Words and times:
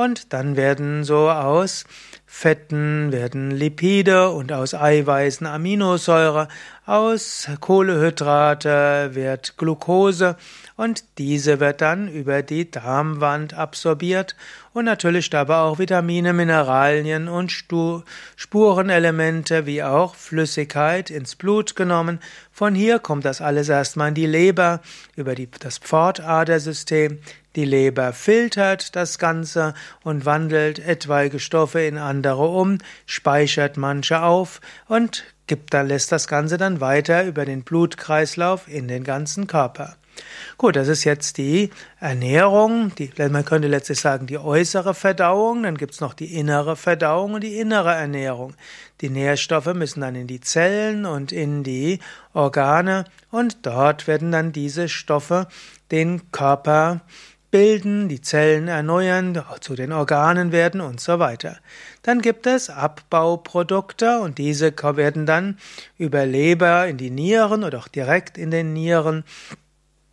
und 0.00 0.32
dann 0.32 0.56
werden 0.56 1.04
so 1.04 1.28
aus 1.30 1.84
Fetten 2.32 3.10
werden 3.10 3.50
Lipide 3.50 4.30
und 4.30 4.52
aus 4.52 4.72
Eiweißen 4.72 5.48
Aminosäure, 5.48 6.46
aus 6.86 7.48
Kohlehydrate 7.58 9.10
wird 9.14 9.58
Glucose 9.58 10.36
und 10.76 11.04
diese 11.18 11.58
wird 11.58 11.80
dann 11.80 12.08
über 12.08 12.42
die 12.42 12.70
Darmwand 12.70 13.54
absorbiert 13.54 14.36
und 14.72 14.84
natürlich 14.84 15.28
dabei 15.28 15.56
auch 15.56 15.80
Vitamine, 15.80 16.32
Mineralien 16.32 17.28
und 17.28 17.52
Spurenelemente 18.36 19.66
wie 19.66 19.82
auch 19.82 20.14
Flüssigkeit 20.14 21.10
ins 21.10 21.34
Blut 21.34 21.74
genommen. 21.74 22.20
Von 22.52 22.76
hier 22.76 23.00
kommt 23.00 23.24
das 23.24 23.40
alles 23.40 23.68
erstmal 23.68 24.08
in 24.08 24.14
die 24.14 24.26
Leber 24.26 24.80
über 25.16 25.34
die, 25.34 25.50
das 25.50 25.78
Pfortadersystem. 25.78 27.18
Die 27.56 27.64
Leber 27.64 28.12
filtert 28.12 28.94
das 28.94 29.18
Ganze 29.18 29.74
und 30.02 30.24
wandelt 30.24 30.78
etwaige 30.78 31.38
Stoffe 31.38 31.80
in 31.80 31.98
andere 31.98 32.48
um, 32.48 32.78
speichert 33.06 33.76
manche 33.76 34.22
auf 34.22 34.60
und 34.88 35.24
gibt 35.46 35.74
dann, 35.74 35.88
lässt 35.88 36.12
das 36.12 36.28
Ganze 36.28 36.58
dann 36.58 36.80
weiter 36.80 37.24
über 37.24 37.44
den 37.44 37.62
Blutkreislauf 37.62 38.68
in 38.68 38.88
den 38.88 39.04
ganzen 39.04 39.46
Körper. 39.46 39.96
Gut, 40.58 40.76
das 40.76 40.88
ist 40.88 41.04
jetzt 41.04 41.38
die 41.38 41.70
Ernährung, 41.98 42.92
die, 42.96 43.10
man 43.16 43.44
könnte 43.44 43.68
letztlich 43.68 44.00
sagen, 44.00 44.26
die 44.26 44.38
äußere 44.38 44.94
Verdauung, 44.94 45.62
dann 45.62 45.76
gibt's 45.76 46.00
noch 46.00 46.14
die 46.14 46.34
innere 46.34 46.76
Verdauung 46.76 47.34
und 47.34 47.42
die 47.42 47.58
innere 47.58 47.94
Ernährung. 47.94 48.54
Die 49.00 49.08
Nährstoffe 49.08 49.72
müssen 49.74 50.02
dann 50.02 50.14
in 50.14 50.26
die 50.26 50.40
Zellen 50.40 51.06
und 51.06 51.32
in 51.32 51.62
die 51.62 52.00
Organe 52.34 53.04
und 53.30 53.64
dort 53.66 54.06
werden 54.06 54.32
dann 54.32 54.52
diese 54.52 54.88
Stoffe 54.88 55.48
den 55.90 56.30
Körper 56.30 57.00
bilden, 57.50 58.08
die 58.08 58.20
Zellen 58.20 58.68
erneuern, 58.68 59.42
zu 59.60 59.74
den 59.74 59.92
Organen 59.92 60.52
werden 60.52 60.80
und 60.80 61.00
so 61.00 61.18
weiter. 61.18 61.58
Dann 62.02 62.20
gibt 62.20 62.46
es 62.46 62.70
Abbauprodukte 62.70 64.20
und 64.20 64.38
diese 64.38 64.72
werden 64.72 65.26
dann 65.26 65.58
über 65.98 66.26
Leber 66.26 66.86
in 66.86 66.96
die 66.96 67.10
Nieren 67.10 67.64
oder 67.64 67.78
auch 67.78 67.88
direkt 67.88 68.38
in 68.38 68.50
den 68.50 68.72
Nieren 68.72 69.24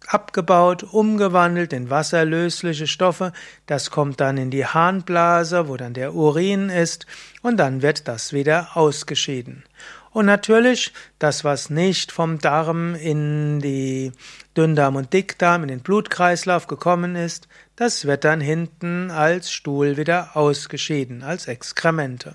abgebaut, 0.07 0.83
umgewandelt 0.83 1.73
in 1.73 1.89
wasserlösliche 1.89 2.87
Stoffe. 2.87 3.33
Das 3.65 3.91
kommt 3.91 4.19
dann 4.19 4.37
in 4.37 4.49
die 4.49 4.65
Harnblase, 4.65 5.67
wo 5.67 5.77
dann 5.77 5.93
der 5.93 6.15
Urin 6.15 6.69
ist, 6.69 7.05
und 7.41 7.57
dann 7.57 7.81
wird 7.81 8.07
das 8.07 8.33
wieder 8.33 8.69
ausgeschieden. 8.75 9.63
Und 10.11 10.25
natürlich, 10.25 10.93
das, 11.19 11.43
was 11.43 11.69
nicht 11.69 12.11
vom 12.11 12.39
Darm 12.39 12.95
in 12.95 13.59
die 13.59 14.11
Dünndarm 14.55 14.95
und 14.95 15.13
Dickdarm, 15.13 15.61
in 15.61 15.67
den 15.67 15.81
Blutkreislauf 15.81 16.65
gekommen 16.65 17.15
ist, 17.15 17.47
das 17.75 18.05
wird 18.05 18.23
dann 18.23 18.41
hinten 18.41 19.11
als 19.11 19.51
Stuhl 19.51 19.97
wieder 19.97 20.35
ausgeschieden, 20.35 21.21
als 21.21 21.47
Exkremente. 21.47 22.33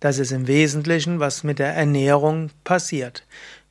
Das 0.00 0.18
ist 0.18 0.32
im 0.32 0.46
Wesentlichen, 0.46 1.20
was 1.20 1.44
mit 1.44 1.58
der 1.58 1.74
Ernährung 1.74 2.50
passiert. 2.64 3.24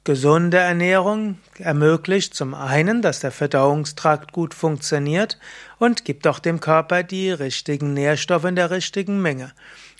Gesunde 0.04 0.58
Ernährung 0.58 1.38
ermöglicht 1.60 2.34
zum 2.34 2.56
einen, 2.56 3.04
dass 3.04 3.20
der 3.20 3.32
Verdauungstrakt 3.32 4.32
gut 4.32 4.56
funktioniert 4.56 5.38
und 5.78 6.06
gibt 6.06 6.26
auch 6.26 6.40
dem 6.40 6.60
Körper 6.60 7.04
die 7.04 7.30
richtigen 7.30 7.94
Nährstoffe 7.94 8.46
in 8.46 8.56
der 8.56 8.72
richtigen 8.72 9.22
Menge. 9.22 9.52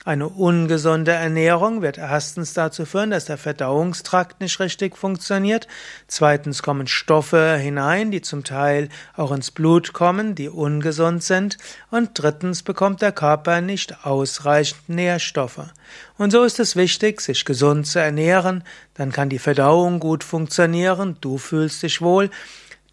Eine 0.04 0.30
ungesunde 0.30 1.12
Ernährung 1.12 1.84
wird 1.84 2.00
erstens 2.00 2.54
dazu 2.54 2.86
führen, 2.86 3.12
dass 3.12 3.26
der 3.26 3.38
Verdauungstrakt 3.38 4.42
nicht 4.42 4.60
richtig 4.60 4.98
funktioniert. 4.98 5.68
Zweitens 6.08 6.64
kommen 6.64 6.88
Stoffe 6.88 7.56
hinein, 7.58 8.10
die 8.10 8.22
zum 8.22 8.44
Teil 8.44 8.90
auch 9.16 9.32
ins 9.32 9.52
Blut 9.52 9.94
kommen, 9.94 10.34
die 10.34 10.50
ungesund 10.50 11.22
sind. 11.22 11.60
Und 11.92 12.12
drittens 12.16 12.64
bekommt 12.64 13.04
der 13.04 13.12
Körper 13.12 13.62
nicht 13.62 14.04
ausreichend 14.04 14.90
Nährstoffe. 14.90 15.70
Und 16.18 16.32
so 16.32 16.44
ist 16.46 16.60
es 16.60 16.76
wichtig, 16.76 17.22
sich 17.22 17.46
gesund 17.46 17.86
zu 17.86 18.00
ernähren. 18.00 18.64
Dann 18.96 19.12
kann 19.12 19.30
die 19.30 19.38
Verdauung 19.38 20.00
gut 20.00 20.24
funktionieren. 20.24 21.18
Du 21.22 21.38
fühlst 21.38 21.84
dich 21.84 22.02
wohl. 22.02 22.32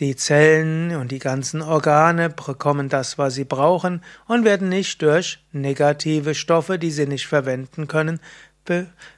Die 0.01 0.15
Zellen 0.15 0.95
und 0.95 1.11
die 1.11 1.19
ganzen 1.19 1.61
Organe 1.61 2.31
bekommen 2.31 2.89
das, 2.89 3.19
was 3.19 3.35
sie 3.35 3.45
brauchen 3.45 4.03
und 4.27 4.45
werden 4.45 4.69
nicht 4.69 5.03
durch 5.03 5.41
negative 5.51 6.37
Stoffe, 6.37 6.79
die 6.79 6.93
sie 6.93 7.07
nicht 7.07 7.27
verwenden 7.27 7.89
können, 7.89 8.21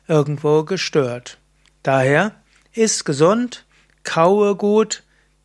irgendwo 0.07 0.65
gestört. 0.65 1.39
Daher 1.83 2.33
iss 2.73 3.05
gesund, 3.05 3.67
kaue 4.05 4.55
gut, 4.57 5.03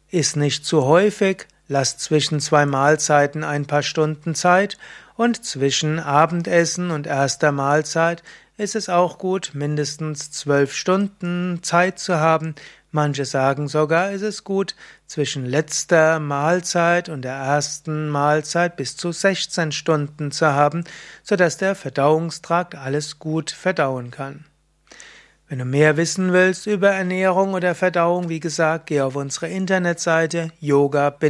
iss 0.10 0.36
nicht 0.36 0.66
zu 0.66 0.86
häufig, 0.86 1.48
lass 1.68 1.98
zwischen 1.98 2.40
zwei 2.40 2.66
Mahlzeiten 2.66 3.44
ein 3.44 3.66
paar 3.66 3.84
Stunden 3.84 4.36
Zeit 4.36 4.78
und 5.16 5.44
zwischen 5.44 6.00
Abendessen 6.00 6.92
und 6.92 7.08
erster 7.08 7.52
Mahlzeit 7.52 8.24
ist 8.58 8.76
es 8.76 8.88
auch 8.88 9.18
gut, 9.18 9.52
mindestens 9.54 10.32
zwölf 10.32 10.74
Stunden 10.74 11.60
Zeit 11.62 12.00
zu 12.00 12.20
haben. 12.20 12.56
Manche 12.96 13.26
sagen 13.26 13.68
sogar, 13.68 14.12
ist 14.12 14.22
es 14.22 14.46
gut, 14.46 14.74
zwischen 15.06 15.46
letzter 15.46 16.22
Mahlzeit 16.22 17.10
und 17.10 17.24
der 17.24 17.34
ersten 17.34 18.08
Mahlzeit 18.08 18.78
bis 18.78 18.96
zu 18.96 19.12
16 19.12 19.74
Stunden 19.74 20.32
zu 20.32 20.48
haben, 20.48 20.86
sodass 21.22 21.58
der 21.58 21.76
Verdauungstrakt 21.76 22.74
alles 22.74 23.20
gut 23.20 23.52
verdauen 23.52 24.12
kann. 24.12 24.46
Wenn 25.50 25.60
du 25.60 25.66
mehr 25.66 25.98
wissen 25.98 26.32
willst 26.32 26.68
über 26.68 26.92
Ernährung 26.92 27.54
oder 27.54 27.76
Verdauung, 27.76 28.30
wie 28.30 28.40
gesagt, 28.40 28.86
geh 28.88 29.02
auf 29.02 29.18
unsere 29.18 29.50
Internetseite 29.50 30.52
yoga-vidya.de 30.62 31.26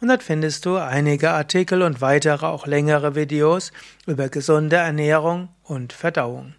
und 0.00 0.08
dort 0.08 0.24
findest 0.24 0.66
du 0.66 0.78
einige 0.78 1.30
Artikel 1.30 1.82
und 1.82 2.00
weitere 2.00 2.44
auch 2.44 2.66
längere 2.66 3.14
Videos 3.14 3.70
über 4.04 4.28
gesunde 4.28 4.74
Ernährung 4.76 5.50
und 5.62 5.92
Verdauung. 5.92 6.54